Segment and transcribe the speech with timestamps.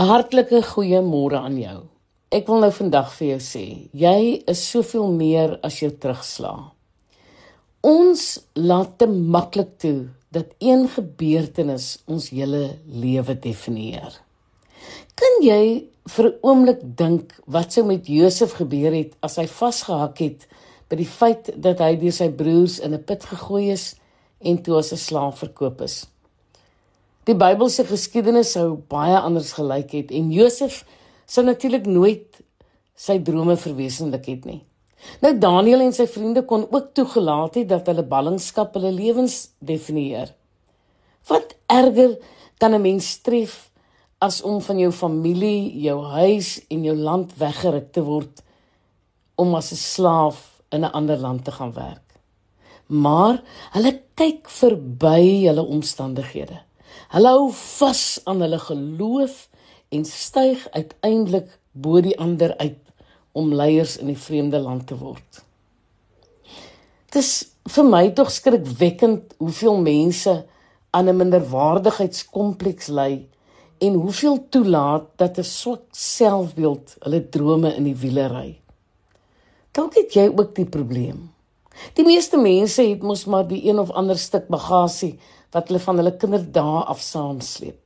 [0.00, 1.78] 'n Hartlike goeiemôre aan jou.
[2.32, 6.70] Ek wil nou vandag vir jou sê, jy is soveel meer as jou terugslag.
[7.84, 8.22] Ons
[8.56, 14.16] laat te maklik toe dat een gebeurtenis ons hele lewe definieer.
[15.20, 20.16] Kan jy vir 'n oomblik dink wat sou met Josef gebeur het as hy vasgehak
[20.18, 20.48] het
[20.88, 23.96] by die feit dat hy deur sy broers in 'n put gegooi is
[24.40, 26.06] en toe as 'n slaaf verkoop is?
[27.28, 30.84] Die Bybelse geskiedenis sou baie anders gelyk het en Josef
[31.28, 32.40] sou natuurlik nooit
[32.96, 34.60] sy drome verwesenlik het nie.
[35.20, 40.32] Nou Daniël en sy vriende kon ook toegelaat het dat hulle ballingskap hulle lewens definieer.
[41.28, 42.16] Wat erger
[42.58, 43.70] kan 'n mens tref
[44.18, 48.42] as om van jou familie, jou huis en jou land weggeruk te word
[49.36, 52.08] om as 'n slaaf in 'n ander land te gaan werk.
[52.86, 53.42] Maar
[53.72, 56.69] hulle kyk verby hulle omstandighede.
[57.10, 59.48] Hulle hou vas aan hulle geloof
[59.90, 62.78] en styg uiteindelik bo die ander uit
[63.32, 65.42] om leiers in die vreemde land te word.
[67.10, 67.32] Dit is
[67.70, 70.34] vir my tog skrikwekkend hoeveel mense
[70.90, 73.26] aan 'n minderwaardigheidskompleks ly
[73.78, 78.60] en hoeveel toelaat dat 'n swak selfbeeld hulle drome in die wiele ry.
[79.72, 81.30] Dalk het jy ook die probleem.
[81.94, 85.18] Die meeste mense het mos maar die een of ander stuk bagasie
[85.54, 87.78] wat hulle van hulle kinderdae af saamsleep.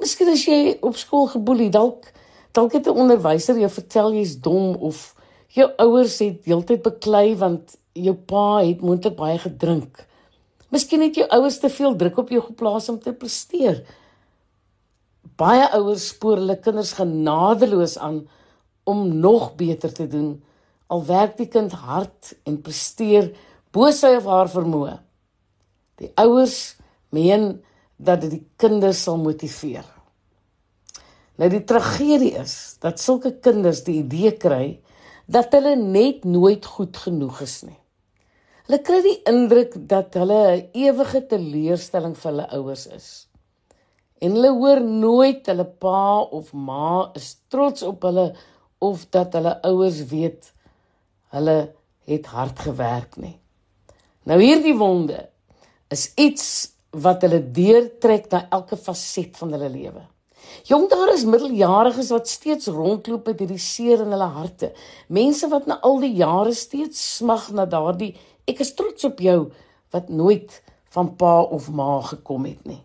[0.00, 2.10] Miskien as jy op skool geboelie dalk
[2.54, 5.14] dalk het 'n onderwyser jou vertel jy's dom of
[5.48, 10.06] jou ouers het heeltyd beklei want jou pa het moontlik baie gedrink.
[10.70, 13.84] Miskien het jou ouers te veel druk op jou geplaas om te presteer
[15.40, 18.22] baie ouers spoor hulle kinders genadeloos aan
[18.84, 20.36] om nog beter te doen
[20.92, 23.32] al werk die kind hard en presteer
[23.74, 24.98] bo sy of haar vermoë.
[26.00, 26.76] Die ouers
[27.14, 27.62] meen
[27.96, 29.86] dat dit die kinders sal motiveer.
[31.38, 34.80] Nou die tragedie is dat sulke kinders die idee kry
[35.26, 37.78] dat hulle net nooit goed genoeg is nie.
[38.66, 43.08] Hulle kry die indruk dat hulle 'n ewige teleurstelling vir hulle ouers is
[44.24, 48.30] en hulle hoor nooit hulle pa of ma is trots op hulle
[48.84, 50.50] of dat hulle ouers weet
[51.34, 51.56] hulle
[52.08, 53.36] het hard gewerk nie.
[54.28, 55.18] Nou hierdie wonde
[55.92, 56.46] is iets
[56.90, 60.04] wat hulle deurtrek na elke faset van hulle lewe.
[60.68, 64.72] Jong daar is middeljariges wat steeds rondloop met hierdie seer in hulle harte.
[65.08, 68.14] Mense wat na al die jare steeds smag na daardie
[68.48, 69.38] ek is trots op jou
[69.94, 70.60] wat nooit
[70.94, 72.82] van pa of ma gekom het nie.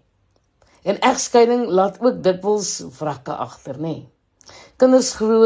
[0.84, 4.08] En egskeiding laat ook dikwels wrakke agter, nê.
[4.80, 5.44] Kinders glo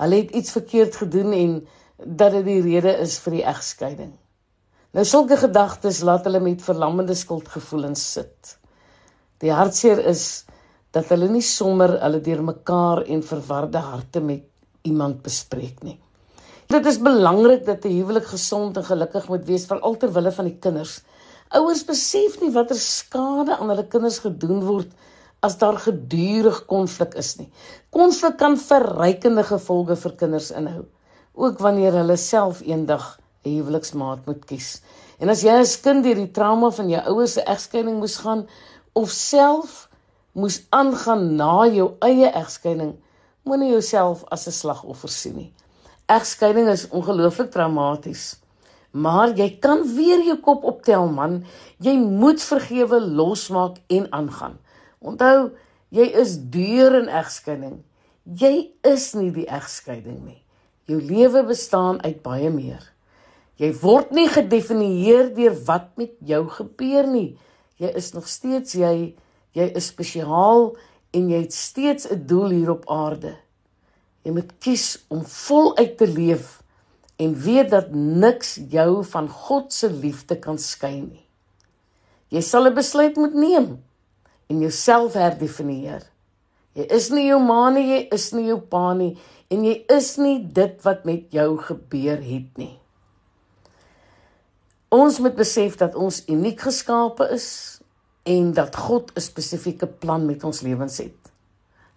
[0.00, 1.52] hulle het iets verkeerd gedoen en
[2.00, 4.14] dat dit die rede is vir die egskeiding.
[4.90, 8.56] Nou sulke gedagtes laat hulle met verlammende skuldgevoelens sit.
[9.38, 10.24] Die hartseer is
[10.90, 14.48] dat hulle nie sommer hulle deurmekaar en verwarde harte met
[14.82, 15.94] iemand bespreek nie.
[16.70, 20.44] Dit is belangrik dat 'n huwelik gesond en gelukkig moet wees vir alter wille van
[20.44, 21.02] die kinders.
[21.50, 24.90] Ouers besef nie watter skade aan hulle kinders gedoen word
[25.40, 27.52] as daar gedurig konflik is nie.
[27.90, 30.84] Konflik kan verrykende gevolge vir kinders inhou,
[31.34, 34.82] ook wanneer hulle self eendag 'n huweliksmaat moet kies.
[35.18, 38.46] En as jy as kind deur die trauma van jou ouers se egskeiding moes gaan
[38.92, 39.88] of self
[40.32, 42.94] moes aangaan na jou eie egskeiding,
[43.42, 45.52] moenie jouself as 'n slagoffer sien nie.
[46.06, 48.36] Egskeiding is ongelooflik traumaties.
[48.90, 51.44] Maar jy kan weer jou kop optel man.
[51.78, 54.58] Jy moet vergewe, losmaak en aangaan.
[54.98, 55.50] Onthou,
[55.88, 57.82] jy is deur in egskeiding.
[58.24, 60.42] Jy is nie die egskeiding nie.
[60.84, 62.82] Jou lewe bestaan uit baie meer.
[63.60, 67.34] Jy word nie gedefinieer deur wat met jou gebeur nie.
[67.76, 69.12] Jy is nog steeds jy.
[69.52, 70.70] Jy is spesiaal
[71.12, 73.36] en jy het steeds 'n doel hier op aarde.
[74.24, 76.62] Jy moet kies om voluit te leef
[77.18, 81.26] en weet dat niks jou van God se liefde kan skei nie.
[82.28, 83.82] Jy sal 'n besluit moet neem
[84.48, 86.02] en jouself herdefinieer.
[86.74, 89.18] Jy is nie jou ma nie, jy is nie jou pa nie
[89.50, 92.79] en jy is nie dit wat met jou gebeur het nie.
[94.90, 97.80] Ons moet besef dat ons uniek geskape is
[98.26, 101.32] en dat God 'n spesifieke plan met ons lewens het.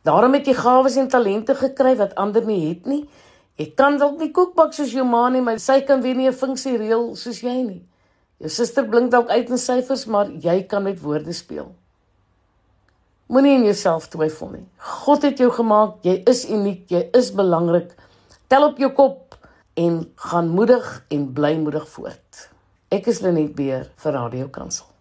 [0.01, 3.07] Daarom het jy gawes en talente gekry wat ander nie het nie
[3.54, 6.28] Ek kan dalk nie koek bak soos jou ma nie, maar sy kan weer nie
[6.28, 7.84] 'n funksie reël soos jy nie.
[8.40, 11.75] Jou suster blink dalk uit in syfers, maar jy kan met woorde speel.
[13.30, 14.66] Moenie in jouself twyfel nie.
[14.78, 17.96] God het jou gemaak, jy is uniek, jy is belangrik.
[18.48, 19.38] Tel op jou kop
[19.75, 22.52] en gaan moedig en blymoedig voort.
[22.94, 24.93] Ek is Lenet Beer vir Radio Kansel.